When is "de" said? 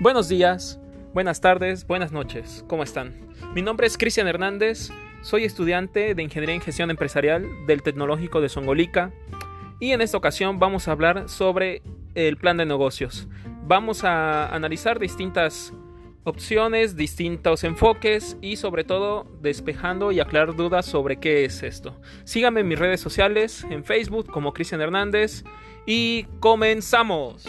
6.14-6.22, 8.40-8.48, 12.56-12.64